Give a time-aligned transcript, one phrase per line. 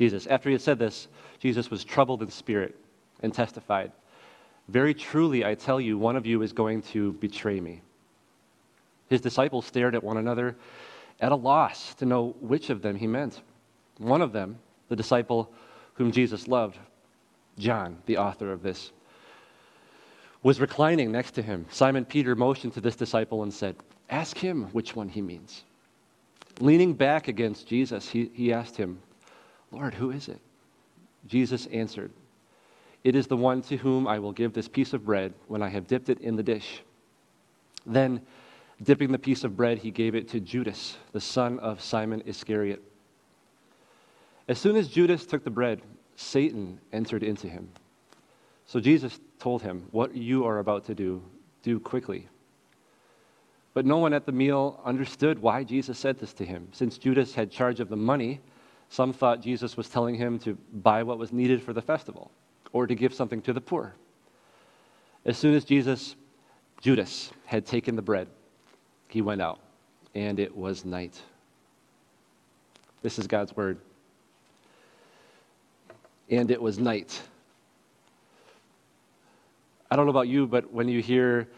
[0.00, 0.26] Jesus.
[0.26, 1.08] After he had said this,
[1.40, 2.74] Jesus was troubled in spirit
[3.22, 3.92] and testified,
[4.66, 7.82] Very truly, I tell you, one of you is going to betray me.
[9.10, 10.56] His disciples stared at one another
[11.20, 13.42] at a loss to know which of them he meant.
[13.98, 14.58] One of them,
[14.88, 15.52] the disciple
[15.92, 16.78] whom Jesus loved,
[17.58, 18.92] John, the author of this,
[20.42, 21.66] was reclining next to him.
[21.68, 23.76] Simon Peter motioned to this disciple and said,
[24.08, 25.64] Ask him which one he means.
[26.58, 28.98] Leaning back against Jesus, he, he asked him,
[29.70, 30.40] Lord, who is it?
[31.26, 32.10] Jesus answered,
[33.04, 35.68] It is the one to whom I will give this piece of bread when I
[35.68, 36.82] have dipped it in the dish.
[37.86, 38.22] Then,
[38.82, 42.82] dipping the piece of bread, he gave it to Judas, the son of Simon Iscariot.
[44.48, 45.80] As soon as Judas took the bread,
[46.16, 47.68] Satan entered into him.
[48.66, 51.22] So Jesus told him, What you are about to do,
[51.62, 52.28] do quickly.
[53.72, 56.68] But no one at the meal understood why Jesus said this to him.
[56.72, 58.40] Since Judas had charge of the money,
[58.90, 62.30] some thought Jesus was telling him to buy what was needed for the festival
[62.72, 63.94] or to give something to the poor.
[65.24, 66.16] As soon as Jesus,
[66.80, 68.26] Judas, had taken the bread,
[69.08, 69.60] he went out,
[70.14, 71.20] and it was night.
[73.02, 73.78] This is God's word.
[76.28, 77.22] And it was night.
[79.88, 81.48] I don't know about you, but when you hear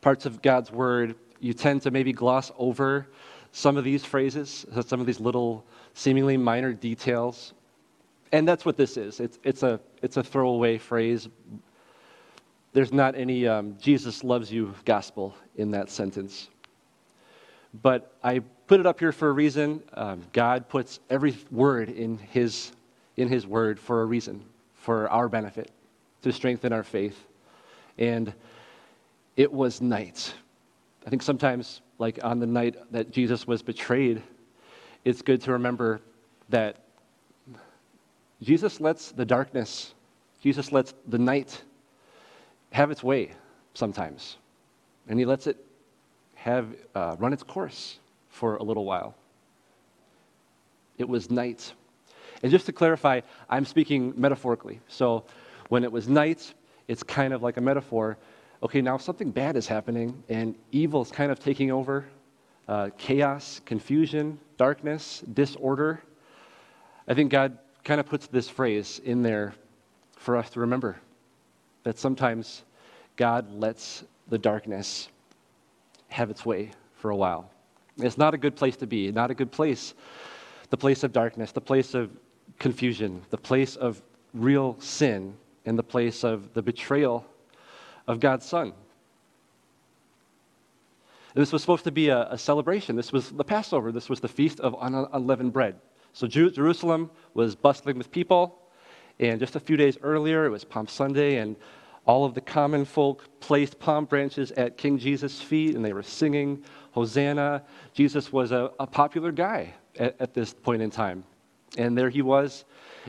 [0.00, 3.06] parts of God's word, you tend to maybe gloss over
[3.52, 7.54] some of these phrases, some of these little seemingly minor details.
[8.32, 9.20] And that's what this is.
[9.20, 11.28] It's, it's, a, it's a throwaway phrase.
[12.72, 16.48] There's not any um, Jesus loves you gospel in that sentence.
[17.82, 19.82] But I put it up here for a reason.
[19.94, 22.72] Um, God puts every word in his,
[23.16, 25.70] in his word for a reason, for our benefit,
[26.22, 27.26] to strengthen our faith.
[27.96, 28.32] And
[29.36, 30.34] it was night.
[31.08, 34.22] I think sometimes, like on the night that Jesus was betrayed,
[35.06, 36.02] it's good to remember
[36.50, 36.84] that
[38.42, 39.94] Jesus lets the darkness,
[40.42, 41.62] Jesus lets the night
[42.72, 43.30] have its way
[43.72, 44.36] sometimes.
[45.08, 45.56] And he lets it
[46.34, 49.14] have uh, run its course for a little while.
[50.98, 51.72] It was night.
[52.42, 54.80] And just to clarify, I'm speaking metaphorically.
[54.88, 55.24] So
[55.70, 56.52] when it was night,
[56.86, 58.18] it's kind of like a metaphor.
[58.60, 62.06] Okay, now something bad is happening, and evil is kind of taking over
[62.66, 66.02] uh, chaos, confusion, darkness, disorder.
[67.06, 69.54] I think God kind of puts this phrase in there
[70.16, 71.00] for us to remember
[71.84, 72.64] that sometimes
[73.14, 75.08] God lets the darkness
[76.08, 77.48] have its way for a while.
[77.96, 79.94] It's not a good place to be, not a good place.
[80.70, 82.10] The place of darkness, the place of
[82.58, 84.02] confusion, the place of
[84.34, 87.24] real sin, and the place of the betrayal
[88.08, 88.72] of God's Son.
[91.34, 92.96] This was supposed to be a, a, celebration.
[92.96, 93.92] This was the Passover.
[93.92, 94.74] This was the feast of
[95.12, 95.76] unleavened bread.
[96.14, 98.60] So Jerusalem was bustling with people.
[99.20, 101.54] And just a few days earlier, it was Palm Sunday, and
[102.06, 106.02] all of the common folk placed palm branches at King Jesus' feet, and they were
[106.02, 107.62] singing Hosanna.
[107.92, 111.24] Jesus was a, a popular guy at, at this point in time.
[111.76, 112.64] And there he was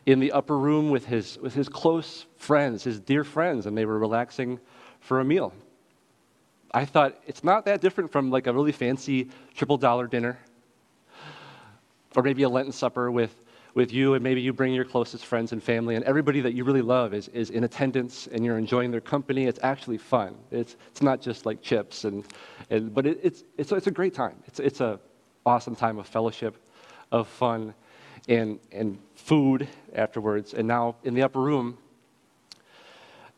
[0.05, 3.85] in the upper room with his, with his close friends, his dear friends, and they
[3.85, 4.59] were relaxing
[4.99, 5.53] for a meal.
[6.71, 10.37] I thought it's not that different from like a really fancy triple dollar dinner
[12.15, 13.41] or maybe a Lenten supper with,
[13.75, 16.63] with you, and maybe you bring your closest friends and family, and everybody that you
[16.63, 19.45] really love is, is in attendance and you're enjoying their company.
[19.45, 20.35] It's actually fun.
[20.51, 22.25] It's, it's not just like chips, and,
[22.69, 24.35] and, but it, it's, it's, it's a great time.
[24.47, 24.99] It's, it's an
[25.45, 26.57] awesome time of fellowship,
[27.11, 27.73] of fun,
[28.27, 30.53] and, and food afterwards.
[30.53, 31.77] And now in the upper room,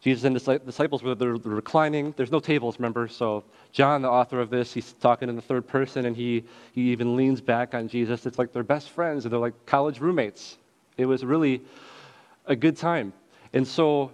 [0.01, 2.13] Jesus and the disciples were they're reclining.
[2.17, 3.07] There's no tables, remember?
[3.07, 6.91] So John, the author of this, he's talking in the third person, and he, he
[6.91, 8.25] even leans back on Jesus.
[8.25, 10.57] It's like they're best friends, and they're like college roommates.
[10.97, 11.61] It was really
[12.47, 13.13] a good time.
[13.53, 14.11] And so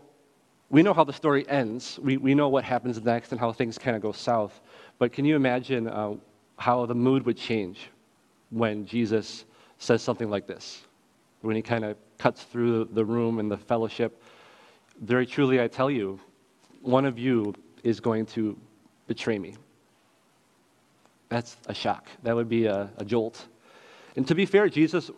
[0.70, 1.97] we know how the story ends.
[2.03, 4.59] We, we know what happens next and how things kind of go south.
[5.00, 6.16] But can you imagine uh,
[6.58, 7.90] how the mood would change
[8.50, 9.46] when Jesus
[9.78, 10.84] says something like this?
[11.42, 14.22] When he kind of cuts through the room and the fellowship
[15.02, 16.20] very truly, I tell you,
[16.82, 17.53] one of you
[17.84, 18.58] is going to
[19.08, 19.55] betray me.
[21.29, 22.08] That's a shock.
[22.23, 23.47] That would be a, a jolt.
[24.16, 25.11] And to be fair, Jesus,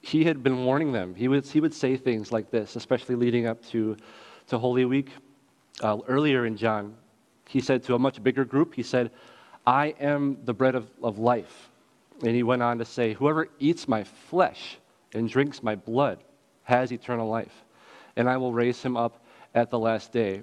[0.00, 1.14] he had been warning them.
[1.14, 3.96] He would, he would say things like this, especially leading up to,
[4.48, 5.10] to Holy Week.
[5.80, 6.94] Uh, earlier in John,
[7.48, 9.10] he said to a much bigger group, he said,
[9.66, 11.70] I am the bread of, of life.
[12.22, 14.78] And he went on to say, Whoever eats my flesh
[15.14, 16.18] and drinks my blood
[16.64, 17.64] has eternal life
[18.18, 19.24] and I will raise him up
[19.54, 20.42] at the last day.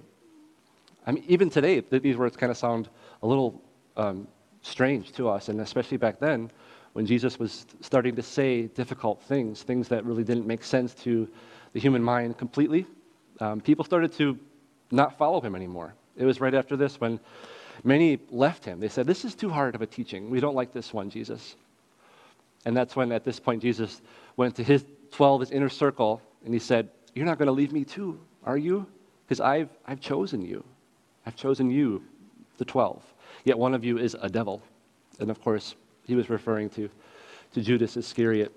[1.06, 2.90] I mean, even today, these words kind of sound
[3.22, 3.62] a little
[3.98, 4.28] um,
[4.64, 6.50] strange to us, and especially back then,
[6.94, 11.30] when Jesus was starting to say difficult things, things that really didn't make sense to
[11.74, 12.88] the human mind completely,
[13.42, 14.40] um, people started to
[14.92, 15.94] not follow him anymore.
[16.16, 17.20] It was right after this when
[17.84, 18.80] many left him.
[18.80, 20.30] They said, This is too hard of a teaching.
[20.30, 21.58] We don't like this one, Jesus.
[22.64, 24.02] And that's when, at this point, Jesus
[24.38, 27.72] went to his 12, his inner circle, and he said, You're not going to leave
[27.72, 28.86] me too, are you?
[29.26, 30.64] Because I've, I've chosen you.
[31.26, 32.04] I've chosen you,
[32.58, 33.02] the 12.
[33.46, 34.62] Yet one of you is a devil.
[35.20, 36.90] And of course, he was referring to,
[37.54, 38.52] to Judas Iscariot.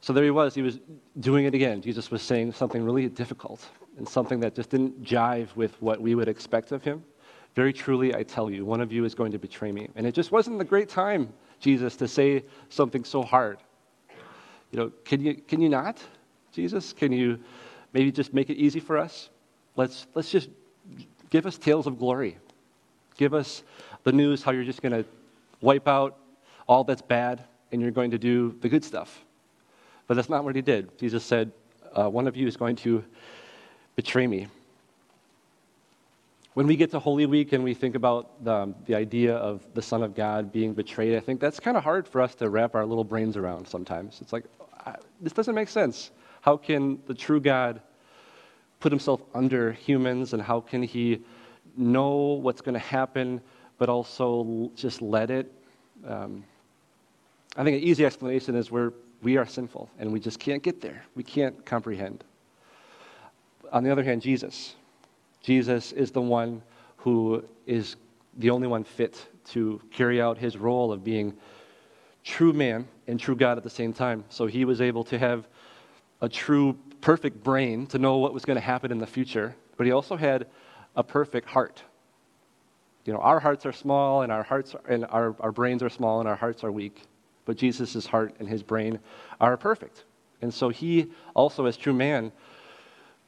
[0.00, 0.54] So there he was.
[0.54, 0.78] He was
[1.18, 1.82] doing it again.
[1.82, 6.14] Jesus was saying something really difficult and something that just didn't jive with what we
[6.14, 7.02] would expect of him.
[7.56, 9.88] Very truly, I tell you, one of you is going to betray me.
[9.96, 13.58] And it just wasn't the great time, Jesus, to say something so hard.
[14.70, 16.02] You know, can you, can you not,
[16.56, 16.94] Jesus?
[16.94, 17.38] Can you
[17.92, 19.28] maybe just make it easy for us?
[19.76, 20.48] Let's, let's just
[21.28, 22.38] give us tales of glory.
[23.18, 23.62] Give us
[24.04, 25.04] the news how you're just going to
[25.60, 26.16] wipe out
[26.66, 29.22] all that's bad and you're going to do the good stuff.
[30.06, 30.98] But that's not what he did.
[30.98, 31.52] Jesus said,
[31.92, 33.04] uh, One of you is going to
[33.94, 34.46] betray me.
[36.54, 39.82] When we get to Holy Week and we think about the, the idea of the
[39.82, 42.74] Son of God being betrayed, I think that's kind of hard for us to wrap
[42.74, 44.20] our little brains around sometimes.
[44.22, 44.44] It's like,
[45.20, 46.12] this doesn't make sense.
[46.46, 47.80] How can the true God
[48.78, 51.20] put himself under humans, and how can he
[51.76, 53.40] know what's going to happen,
[53.78, 55.52] but also just let it?
[56.06, 56.44] Um,
[57.56, 60.80] I think an easy explanation is we're, we are sinful, and we just can't get
[60.80, 61.02] there.
[61.16, 62.22] We can't comprehend.
[63.72, 64.76] On the other hand, Jesus.
[65.42, 66.62] Jesus is the one
[66.96, 67.96] who is
[68.38, 71.34] the only one fit to carry out his role of being
[72.22, 74.22] true man and true God at the same time.
[74.28, 75.48] So he was able to have
[76.20, 79.86] a true, perfect brain to know what was going to happen in the future, but
[79.86, 80.46] he also had
[80.94, 81.82] a perfect heart.
[83.04, 85.90] You know, our hearts are small and our hearts are, and our, our brains are
[85.90, 87.02] small and our hearts are weak,
[87.44, 88.98] but Jesus' heart and his brain
[89.40, 90.04] are perfect.
[90.42, 92.32] And so he also, as true man,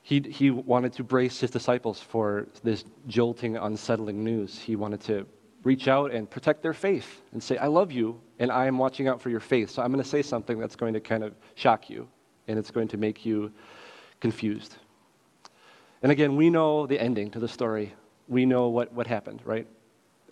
[0.03, 4.59] he, he wanted to brace his disciples for this jolting, unsettling news.
[4.59, 5.27] He wanted to
[5.65, 9.07] reach out and protect their faith and say, I love you, and I am watching
[9.07, 9.71] out for your faith.
[9.71, 12.09] So I'm going to say something that's going to kind of shock you,
[12.49, 13.53] and it's going to make you
[14.21, 14.77] confused.
[16.03, 17.95] And again, we know the ending to the story.
[18.27, 19.67] We know what, what happened, right?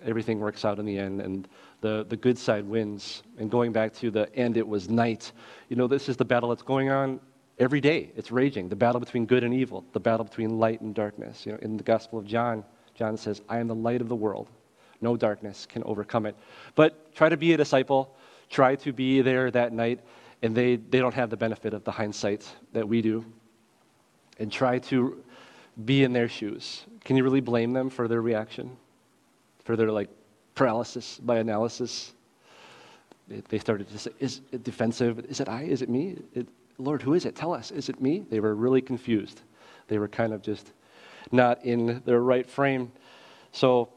[0.05, 1.49] Everything works out in the end, and
[1.81, 3.23] the, the good side wins.
[3.39, 5.33] And going back to the end, it was night.
[5.69, 7.21] You know, this is the battle that's going on
[7.59, 8.13] every day.
[8.17, 8.69] It's raging.
[8.69, 11.47] The battle between good and evil, the battle between light and darkness.
[11.47, 12.65] You know, in the Gospel of John,
[12.95, 14.49] John says, I am the light of the world.
[15.01, 16.37] No darkness can overcome it.
[16.75, 18.15] But try to be a disciple.
[18.49, 20.01] Try to be there that night,
[20.43, 23.25] and they, they don't have the benefit of the hindsight that we do.
[24.39, 25.23] And try to
[25.85, 26.85] be in their shoes.
[27.05, 28.77] Can you really blame them for their reaction?
[29.65, 30.11] For their like
[30.55, 32.13] paralysis by analysis?
[33.29, 35.25] They started to say, is it defensive?
[35.29, 35.63] Is it I?
[35.63, 36.17] Is it me?
[36.35, 36.49] It,
[36.79, 37.35] Lord, who is it?
[37.35, 37.71] Tell us.
[37.71, 38.25] Is it me?
[38.31, 39.41] They were really confused.
[39.89, 40.73] They were kind of just
[41.33, 42.93] not in their right frame.
[43.53, 43.89] So,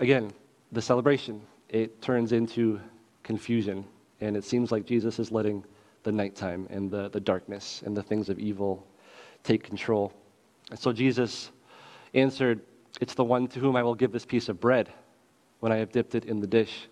[0.00, 0.32] again,
[0.72, 2.80] the celebration, it turns into
[3.22, 3.84] confusion.
[4.20, 5.64] And it seems like Jesus is letting
[6.04, 8.86] the nighttime and the, the darkness and the things of evil
[9.42, 10.12] take control.
[10.70, 11.50] And so Jesus
[12.14, 12.60] answered,
[13.00, 14.92] It's the one to whom I will give this piece of bread
[15.60, 16.88] when I have dipped it in the dish.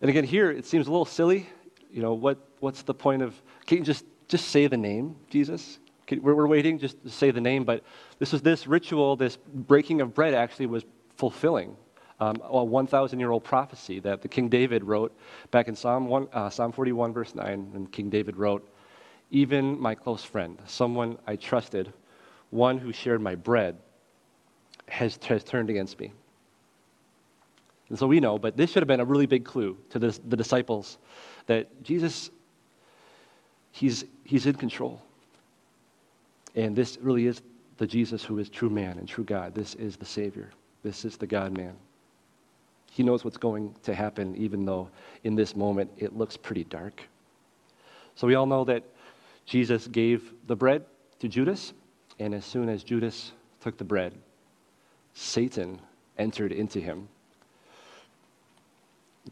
[0.00, 1.48] And again, here it seems a little silly.
[1.90, 3.34] You know, what, what's the point of,
[3.64, 5.78] can't you just, just say the name, Jesus?
[6.10, 7.82] We're, we're waiting just to say the name, but
[8.18, 10.84] this is this ritual, this breaking of bread actually was
[11.16, 11.76] fulfilling
[12.20, 15.16] um, a 1,000 year old prophecy that the King David wrote
[15.50, 17.72] back in Psalm, 1, uh, Psalm 41, verse 9.
[17.74, 18.66] And King David wrote,
[19.30, 21.92] Even my close friend, someone I trusted,
[22.50, 23.76] one who shared my bread,
[24.88, 26.12] has, has turned against me.
[27.88, 30.18] And so we know, but this should have been a really big clue to the,
[30.26, 30.98] the disciples
[31.46, 32.30] that Jesus,
[33.70, 35.00] he's, he's in control.
[36.56, 37.42] And this really is
[37.76, 39.54] the Jesus who is true man and true God.
[39.54, 40.50] This is the Savior.
[40.82, 41.76] This is the God man.
[42.96, 44.88] He knows what's going to happen, even though
[45.22, 47.02] in this moment it looks pretty dark.
[48.14, 48.84] So we all know that
[49.44, 50.82] Jesus gave the bread
[51.18, 51.74] to Judas,
[52.18, 54.14] and as soon as Judas took the bread,
[55.12, 55.78] Satan
[56.16, 57.06] entered into him.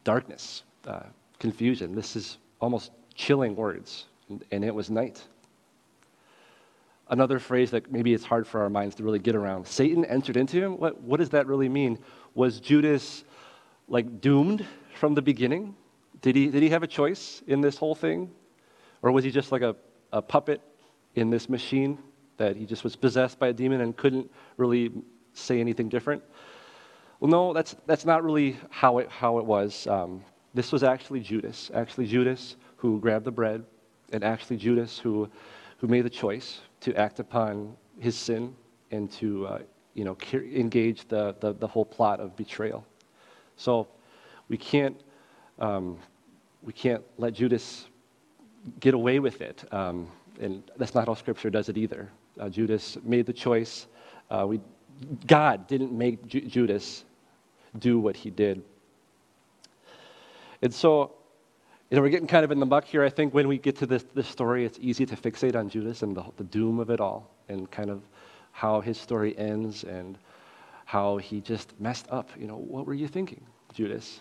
[0.05, 1.05] Darkness, uh,
[1.39, 1.95] confusion.
[1.95, 4.05] This is almost chilling words,
[4.51, 5.25] and it was night.
[7.09, 9.67] Another phrase that maybe it's hard for our minds to really get around.
[9.67, 10.77] Satan entered into him?
[10.79, 11.99] What, what does that really mean?
[12.35, 13.25] Was Judas
[13.89, 15.75] like doomed from the beginning?
[16.21, 18.31] Did he, did he have a choice in this whole thing?
[19.03, 19.77] Or was he just like a,
[20.13, 20.61] a puppet
[21.15, 21.99] in this machine
[22.37, 24.91] that he just was possessed by a demon and couldn't really
[25.35, 26.23] say anything different?
[27.21, 29.87] Well, no, that's, that's not really how it, how it was.
[29.87, 30.25] Um,
[30.55, 33.65] this was actually Judas, actually Judas who grabbed the bread,
[34.13, 35.29] and actually Judas who,
[35.79, 38.55] who made the choice to act upon his sin
[38.91, 39.59] and to uh,
[39.95, 42.85] you know, engage the, the, the, whole plot of betrayal.
[43.57, 43.89] So
[44.49, 45.01] we can't,
[45.59, 45.99] um,
[46.63, 47.87] we can't let Judas
[48.81, 49.65] get away with it.
[49.73, 50.09] Um,
[50.41, 52.11] and that's not how Scripture does it either.
[52.39, 53.87] Uh, Judas made the choice.
[54.31, 54.61] Uh, we,
[55.27, 57.05] God didn't make Ju- Judas
[57.79, 58.63] do what he did.
[60.63, 61.13] And so,
[61.91, 63.05] you know, we're getting kind of in the muck here.
[63.05, 66.03] I think when we get to this, this story, it's easy to fixate on Judas
[66.03, 68.03] and the, the doom of it all and kind of
[68.53, 70.17] how his story ends and
[70.85, 72.31] how he just messed up.
[72.39, 73.41] You know, what were you thinking,
[73.73, 74.21] Judas?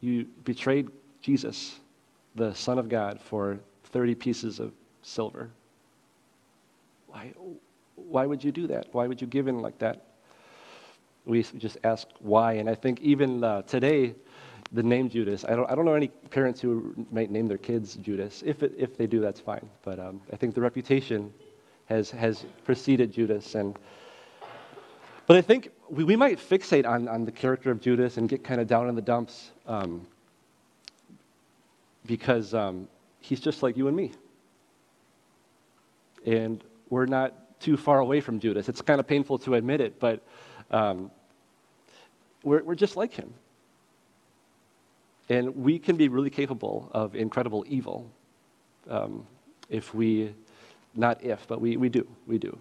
[0.00, 0.88] You betrayed
[1.20, 1.78] Jesus,
[2.34, 4.72] the Son of God, for 30 pieces of
[5.02, 5.50] silver.
[7.08, 7.32] Why,
[7.96, 8.86] why would you do that?
[8.92, 10.06] Why would you give in like that?
[11.26, 12.54] We just ask why.
[12.54, 14.14] And I think even uh, today,
[14.72, 17.96] the name Judas, I don't, I don't know any parents who might name their kids
[17.96, 18.42] Judas.
[18.46, 19.68] If, it, if they do, that's fine.
[19.82, 21.32] But um, I think the reputation
[21.86, 23.54] has, has preceded Judas.
[23.56, 23.76] And,
[25.30, 28.42] but I think we, we might fixate on, on the character of Judas and get
[28.42, 30.04] kind of down in the dumps um,
[32.04, 32.88] because um,
[33.20, 34.10] he's just like you and me.
[36.26, 38.68] And we're not too far away from Judas.
[38.68, 40.20] It's kind of painful to admit it, but
[40.72, 41.12] um,
[42.42, 43.32] we're, we're just like him.
[45.28, 48.10] And we can be really capable of incredible evil
[48.88, 49.24] um,
[49.68, 50.34] if we,
[50.96, 52.04] not if, but we, we do.
[52.26, 52.58] We do.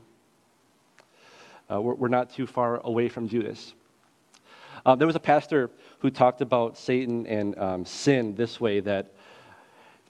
[1.71, 3.73] Uh, we're, we're, not too far away from Judas.
[4.85, 9.13] Uh, there was a pastor who talked about Satan and um, sin this way that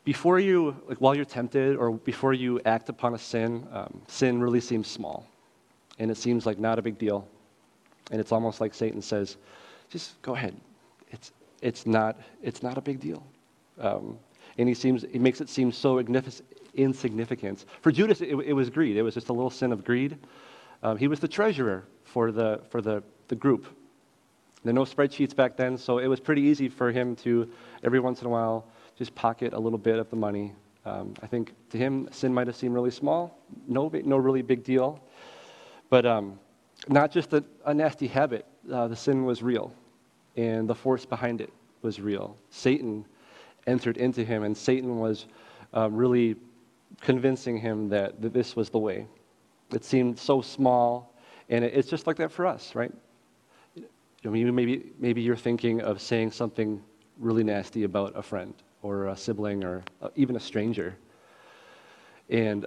[0.03, 4.39] before you, like while you're tempted or before you act upon a sin, um, sin
[4.39, 5.27] really seems small.
[5.99, 7.27] And it seems like not a big deal.
[8.11, 9.37] And it's almost like Satan says,
[9.89, 10.55] just go ahead.
[11.11, 13.23] It's, it's, not, it's not a big deal.
[13.79, 14.17] Um,
[14.57, 15.99] and he, seems, he makes it seem so
[16.73, 17.65] insignificant.
[17.81, 18.97] For Judas, it, it, was greed.
[18.97, 20.17] It was just a little sin of greed.
[20.83, 23.65] Um, he was the treasurer for the, for the, the group.
[24.63, 27.49] There were no spreadsheets back then, so it was pretty easy for him to,
[27.83, 28.65] every once in a while,
[28.97, 30.53] just pocket a little bit of the money.
[30.85, 34.63] Um, I think to him, sin might have seemed really small, no, no really big
[34.63, 35.01] deal.
[35.89, 36.39] But um,
[36.87, 39.73] not just a, a nasty habit, uh, the sin was real,
[40.35, 42.35] and the force behind it was real.
[42.49, 43.05] Satan
[43.67, 45.25] entered into him, and Satan was
[45.73, 46.35] um, really
[47.01, 49.05] convincing him that, that this was the way.
[49.71, 51.13] It seemed so small,
[51.49, 52.91] and it, it's just like that for us, right?
[54.25, 56.81] I mean, maybe, maybe you're thinking of saying something
[57.19, 60.95] really nasty about a friend or a sibling or uh, even a stranger.
[62.29, 62.65] And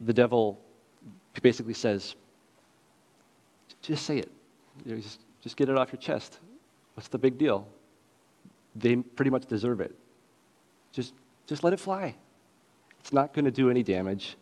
[0.00, 0.58] the devil
[1.42, 2.14] basically says,
[3.82, 4.30] just say it.
[4.84, 6.38] You know, just, just get it off your chest.
[6.94, 7.66] What's the big deal?
[8.76, 9.94] They pretty much deserve it.
[10.92, 11.12] Just,
[11.46, 12.14] just let it fly.
[13.00, 14.36] It's not going to do any damage.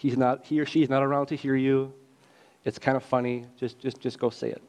[0.00, 1.92] He's not, he or she is not around to hear you.
[2.64, 3.44] It's kind of funny.
[3.58, 4.62] Just, just, just go say it.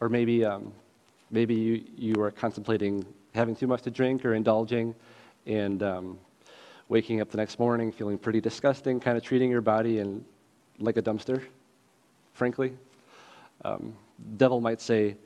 [0.00, 0.72] Or maybe, um,
[1.32, 4.94] maybe you, you are contemplating having too much to drink or indulging
[5.46, 6.16] and um,
[6.88, 10.24] waking up the next morning feeling pretty disgusting, kind of treating your body and
[10.78, 11.42] like a dumpster,
[12.34, 12.74] frankly.
[13.64, 13.96] Um,
[14.36, 15.16] devil might say,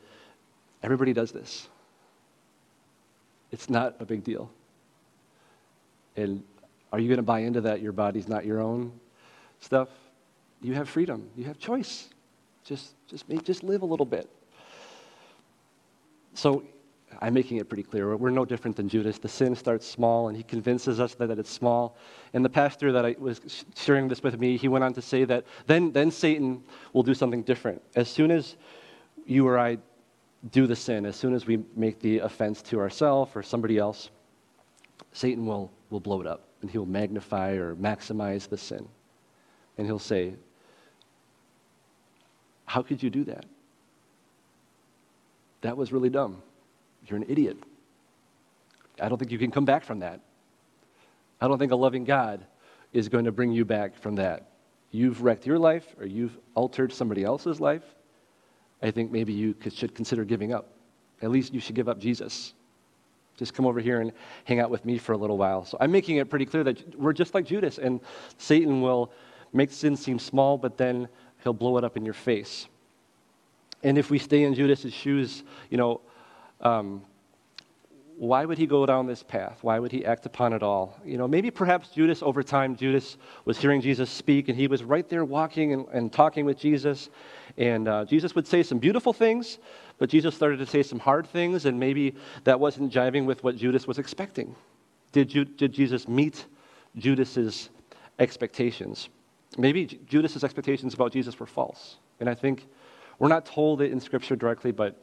[0.83, 1.69] everybody does this.
[3.53, 4.51] It's not a big deal.
[6.17, 6.43] And
[6.97, 8.91] are you going to buy into that your body's not your own
[9.61, 9.91] stuff?
[10.63, 11.29] You have freedom.
[11.37, 12.09] You have choice.
[12.65, 14.31] Just, just, just live a little bit.
[16.33, 16.63] So
[17.21, 18.17] I'm making it pretty clear.
[18.17, 19.19] We're no different than Judas.
[19.19, 21.99] The sin starts small, and he convinces us that, it's small.
[22.33, 23.43] And the pastor that I was
[23.77, 27.13] sharing this with me, he went on to say that then, then Satan will do
[27.13, 27.83] something different.
[27.95, 28.57] As soon as
[29.27, 29.77] you or I
[30.51, 34.09] do the sin, as soon as we make the offense to ourselves or somebody else,
[35.13, 38.89] Satan will, will blow it up, and he'll magnify or maximize the sin.
[39.79, 40.35] And he'll say,
[42.65, 43.45] How could you do that?
[45.61, 46.43] That was really dumb.
[47.07, 47.57] You're an idiot.
[49.01, 50.21] I don't think you can come back from that.
[51.41, 52.45] I don't think a loving God
[52.93, 54.51] is going to bring you back from that.
[54.91, 57.83] You've wrecked your life or you've altered somebody else's life.
[58.83, 60.69] I think maybe you should consider giving up.
[61.23, 62.55] At least you should give up Jesus.
[63.37, 64.13] Just come over here and
[64.45, 65.65] hang out with me for a little while.
[65.65, 68.01] So I'm making it pretty clear that we're just like Judas, and
[68.39, 69.13] Satan will
[69.53, 71.09] make sin seem small, but then
[71.43, 72.67] he'll blow it up in your face.
[73.83, 76.01] And if we stay in Judas's shoes, you know,
[76.61, 77.03] um,
[78.17, 79.59] why would he go down this path?
[79.61, 80.99] Why would he act upon it all?
[81.05, 84.83] You know, maybe perhaps Judas, over time, Judas was hearing Jesus speak, and he was
[84.83, 87.11] right there walking and, and talking with Jesus.
[87.59, 89.59] And uh, Jesus would say some beautiful things,
[89.99, 93.57] But Jesus started to say some hard things, and maybe that wasn't jiving with what
[93.57, 94.55] Judas was expecting.
[95.13, 96.45] Did, did Jesus meet
[96.97, 97.71] Judas's
[98.19, 99.09] expectations?
[99.57, 101.97] Maybe Judas's expectations about Jesus were false.
[102.21, 102.67] And I think
[103.19, 105.01] we're not told it in Scripture directly, but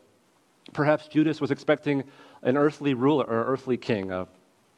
[0.74, 2.04] perhaps Judas was expecting
[2.44, 4.28] an earthly ruler or earthly king, a,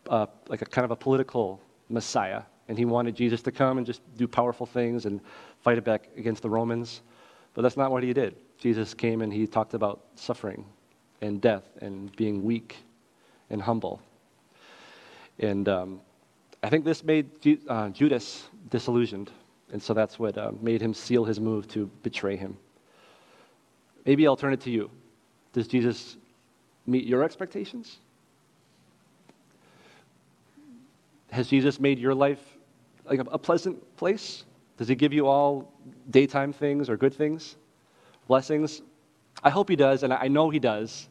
[0.07, 2.43] a, like a kind of a political Messiah.
[2.67, 5.19] And he wanted Jesus to come and just do powerful things and
[5.61, 7.01] fight it back against the Romans.
[7.53, 8.35] But that's not what he did.
[8.59, 10.65] Jesus came and he talked about suffering
[11.21, 12.77] and death and being weak
[13.49, 14.01] and humble.
[15.39, 16.01] And um,
[16.63, 17.29] I think this made
[17.67, 19.31] uh, Judas disillusioned.
[19.71, 22.57] And so that's what uh, made him seal his move to betray him.
[24.05, 24.89] Maybe I'll turn it to you.
[25.53, 26.17] Does Jesus
[26.85, 27.97] meet your expectations?
[31.31, 32.39] Has Jesus made your life
[33.05, 34.45] like a, a pleasant place?
[34.77, 35.73] Does he give you all
[36.09, 37.55] daytime things or good things?
[38.27, 38.81] Blessings?
[39.43, 41.09] I hope he does, and I know he does.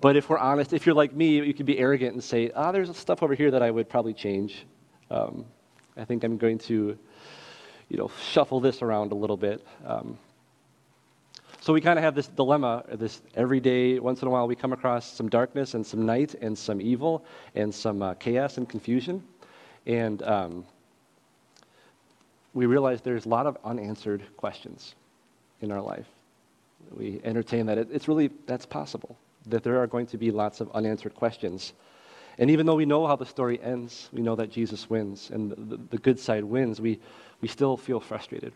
[0.00, 2.68] But if we're honest, if you're like me, you can be arrogant and say, ah,
[2.68, 4.66] oh, there's stuff over here that I would probably change.
[5.10, 5.44] Um,
[5.96, 6.96] I think I'm going to,
[7.88, 9.64] you know, shuffle this around a little bit.
[9.84, 10.18] Um,
[11.60, 14.56] so we kind of have this dilemma, this every day, once in a while, we
[14.56, 18.66] come across some darkness and some night and some evil and some uh, chaos and
[18.66, 19.22] confusion.
[19.86, 20.64] And um,
[22.54, 24.94] we realize there's a lot of unanswered questions
[25.60, 26.06] in our life.
[26.90, 30.60] We entertain that it, it's really, that's possible, that there are going to be lots
[30.60, 31.72] of unanswered questions.
[32.38, 35.50] And even though we know how the story ends, we know that Jesus wins and
[35.50, 36.98] the, the, the good side wins, we,
[37.40, 38.52] we still feel frustrated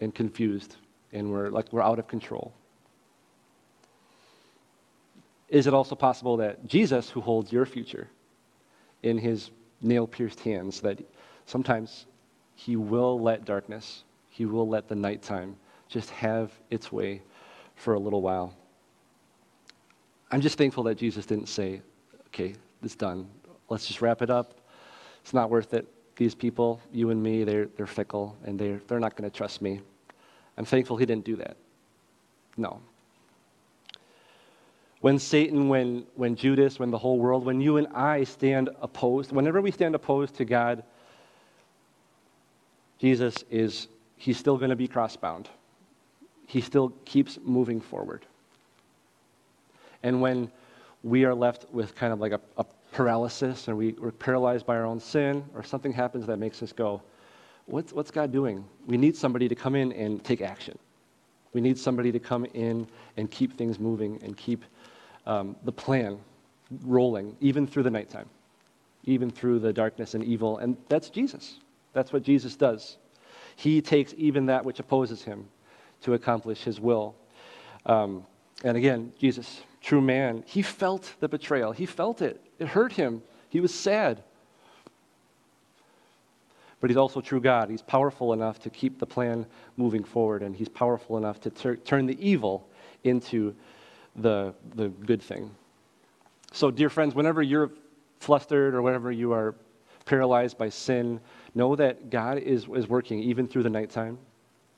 [0.00, 0.76] and confused
[1.12, 2.52] and we're like we're out of control.
[5.48, 8.08] Is it also possible that Jesus, who holds your future
[9.02, 10.98] in his nail pierced hands, that
[11.46, 12.06] sometimes
[12.54, 15.56] he will let darkness, he will let the nighttime
[15.88, 17.22] just have its way
[17.76, 18.54] for a little while.
[20.30, 21.80] I'm just thankful that Jesus didn't say,
[22.28, 23.28] okay, it's done.
[23.68, 24.60] Let's just wrap it up.
[25.22, 25.86] It's not worth it.
[26.16, 29.62] These people, you and me, they're, they're fickle and they're, they're not going to trust
[29.62, 29.80] me.
[30.56, 31.56] I'm thankful he didn't do that.
[32.56, 32.80] No.
[35.00, 39.30] When Satan, when, when Judas, when the whole world, when you and I stand opposed,
[39.30, 40.82] whenever we stand opposed to God,
[42.98, 45.46] Jesus is, he's still going to be crossbound.
[46.46, 48.24] He still keeps moving forward.
[50.02, 50.50] And when
[51.02, 54.76] we are left with kind of like a, a paralysis, or we, we're paralyzed by
[54.76, 57.02] our own sin, or something happens that makes us go,
[57.66, 58.64] what's, what's God doing?
[58.86, 60.78] We need somebody to come in and take action.
[61.52, 64.64] We need somebody to come in and keep things moving and keep
[65.26, 66.18] um, the plan
[66.84, 68.28] rolling, even through the nighttime,
[69.04, 70.58] even through the darkness and evil.
[70.58, 71.58] And that's Jesus.
[71.92, 72.98] That's what Jesus does.
[73.56, 75.48] He takes even that which opposes him
[76.02, 77.14] to accomplish his will.
[77.84, 78.24] Um,
[78.64, 81.72] and again, Jesus, true man, he felt the betrayal.
[81.72, 82.40] He felt it.
[82.58, 83.22] It hurt him.
[83.48, 84.22] He was sad.
[86.80, 87.70] But he's also true God.
[87.70, 91.76] He's powerful enough to keep the plan moving forward, and he's powerful enough to tur-
[91.76, 92.68] turn the evil
[93.04, 93.54] into
[94.16, 95.50] the, the good thing.
[96.52, 97.70] So, dear friends, whenever you're
[98.20, 99.54] flustered or whenever you are
[100.04, 101.20] paralyzed by sin,
[101.54, 104.18] know that God is, is working even through the nighttime.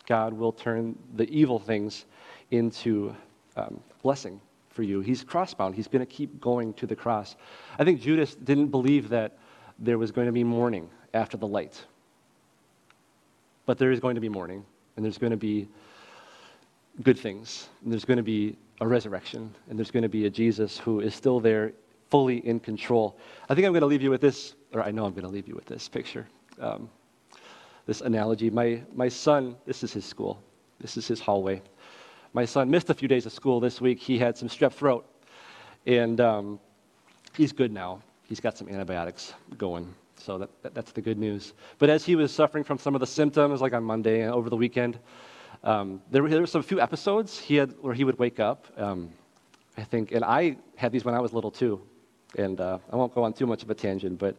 [0.09, 2.07] God will turn the evil things
[2.51, 3.15] into
[3.57, 4.41] um, blessing
[4.71, 5.01] for you.
[5.01, 5.75] He's crossbound.
[5.75, 7.37] He's going to keep going to the cross.
[7.79, 9.37] I think Judas didn't believe that
[9.79, 11.85] there was going to be morning after the light.
[13.67, 14.65] But there is going to be morning,
[14.97, 15.69] and there's going to be
[17.03, 20.31] good things, and there's going to be a resurrection, and there's going to be a
[20.31, 21.73] Jesus who is still there,
[22.09, 23.19] fully in control.
[23.51, 25.31] I think I'm going to leave you with this, or I know I'm going to
[25.31, 26.27] leave you with this picture
[26.61, 26.89] um,
[27.89, 28.51] this analogy.
[28.51, 30.41] My, my son, this is his school,
[30.79, 31.63] this is his hallway.
[32.35, 33.99] My son missed a few days of school this week.
[33.99, 35.07] He had some strep throat,
[35.87, 36.61] and um,
[37.35, 38.03] he's good now.
[38.25, 41.55] He's got some antibiotics going, so that, that, that's the good news.
[41.79, 44.51] But as he was suffering from some of the symptoms, like on Monday and over
[44.51, 44.99] the weekend,
[45.65, 48.67] um, there, there were some few episodes he had where he would wake up.
[48.77, 49.09] Um,
[49.79, 51.81] I think, and I had these when I was little too.
[52.39, 54.37] And uh, I won't go on too much of a tangent, but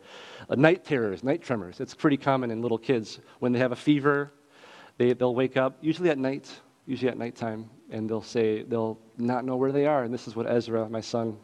[0.49, 3.19] uh, night terrors, night tremors, it's pretty common in little kids.
[3.39, 4.31] When they have a fever,
[4.97, 6.49] they, they'll wake up, usually at night,
[6.88, 10.03] usually at nighttime, and they'll say, they'll not know where they are.
[10.03, 11.38] And this is what Ezra, my son,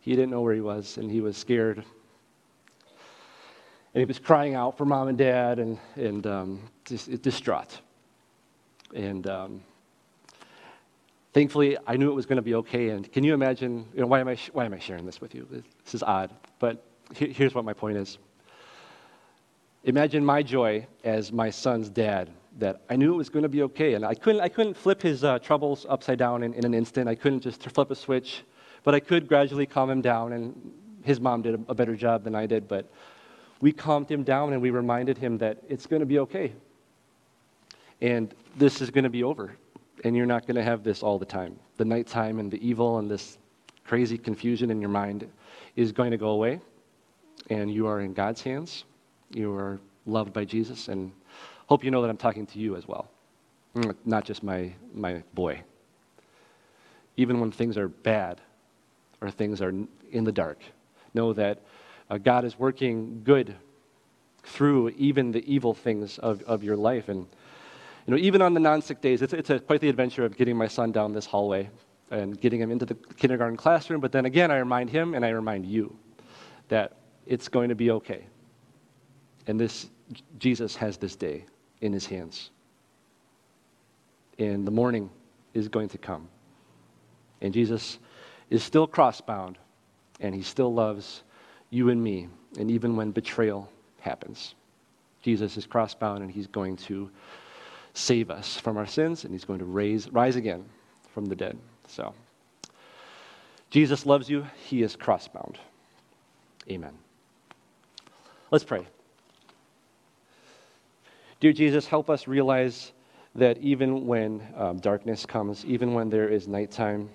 [0.00, 1.78] he didn't know where he was, and he was scared.
[3.94, 7.80] And he was crying out for mom and dad and, and um, just, distraught.
[8.94, 9.62] And um,
[11.38, 12.88] Thankfully, I knew it was going to be okay.
[12.88, 15.36] And can you imagine, you know, why, am I, why am I sharing this with
[15.36, 15.46] you?
[15.84, 16.82] This is odd, but
[17.14, 18.18] here's what my point is.
[19.84, 23.62] Imagine my joy as my son's dad that I knew it was going to be
[23.62, 23.94] okay.
[23.94, 27.08] And I couldn't, I couldn't flip his uh, troubles upside down in, in an instant.
[27.08, 28.42] I couldn't just flip a switch,
[28.82, 30.32] but I could gradually calm him down.
[30.32, 30.72] And
[31.04, 32.66] his mom did a, a better job than I did.
[32.66, 32.90] But
[33.60, 36.52] we calmed him down and we reminded him that it's going to be okay.
[38.00, 39.56] And this is going to be over.
[40.04, 41.58] And you're not going to have this all the time.
[41.76, 43.38] The nighttime and the evil and this
[43.84, 45.28] crazy confusion in your mind
[45.76, 46.60] is going to go away.
[47.50, 48.84] And you are in God's hands.
[49.30, 50.88] You are loved by Jesus.
[50.88, 51.12] And
[51.66, 53.08] hope you know that I'm talking to you as well,
[53.74, 55.62] mm, not just my, my boy.
[57.16, 58.40] Even when things are bad
[59.20, 59.72] or things are
[60.10, 60.60] in the dark,
[61.14, 61.62] know that
[62.10, 63.54] uh, God is working good
[64.44, 67.08] through even the evil things of, of your life.
[67.08, 67.26] And
[68.08, 70.56] you know, even on the non-sick days, it's, it's a, quite the adventure of getting
[70.56, 71.68] my son down this hallway
[72.10, 74.00] and getting him into the kindergarten classroom.
[74.00, 75.94] But then again, I remind him and I remind you
[76.68, 78.24] that it's going to be okay.
[79.46, 79.90] And this
[80.38, 81.44] Jesus has this day
[81.82, 82.50] in his hands.
[84.38, 85.10] And the morning
[85.52, 86.28] is going to come.
[87.42, 87.98] And Jesus
[88.48, 89.56] is still crossbound,
[90.20, 91.24] and he still loves
[91.68, 92.28] you and me.
[92.58, 94.54] And even when betrayal happens,
[95.20, 97.10] Jesus is crossbound, and he's going to
[97.98, 100.64] save us from our sins, and he's going to raise, rise again
[101.12, 101.58] from the dead.
[101.88, 102.14] So,
[103.70, 104.46] Jesus loves you.
[104.64, 105.56] He is crossbound.
[106.70, 106.92] Amen.
[108.50, 108.86] Let's pray.
[111.40, 112.92] Dear Jesus, help us realize
[113.34, 117.10] that even when um, darkness comes, even when there is nighttime,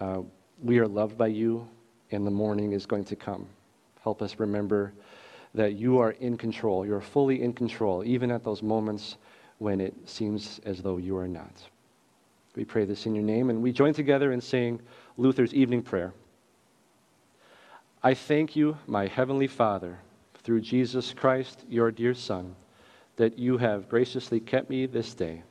[0.00, 0.22] uh,
[0.62, 1.68] we are loved by you,
[2.10, 3.46] and the morning is going to come.
[4.02, 4.92] Help us remember
[5.54, 6.86] that you are in control.
[6.86, 9.16] You're fully in control, even at those moments
[9.58, 11.52] when it seems as though you are not.
[12.54, 14.80] We pray this in your name, and we join together in saying
[15.16, 16.12] Luther's evening prayer.
[18.02, 19.98] I thank you, my heavenly Father,
[20.42, 22.54] through Jesus Christ, your dear Son
[23.16, 25.42] that you have graciously kept me this day.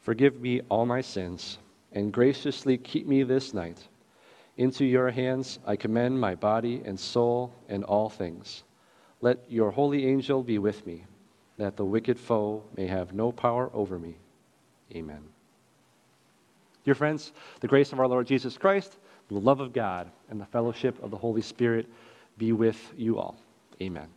[0.00, 1.58] Forgive me all my sins,
[1.92, 3.86] and graciously keep me this night.
[4.56, 8.64] Into your hands I commend my body and soul and all things.
[9.20, 11.04] Let your holy angel be with me,
[11.60, 14.16] that the wicked foe may have no power over me.
[14.94, 15.20] Amen.
[16.84, 18.96] Dear friends, the grace of our Lord Jesus Christ,
[19.28, 21.86] the love of God, and the fellowship of the Holy Spirit
[22.38, 23.36] be with you all.
[23.82, 24.08] Amen.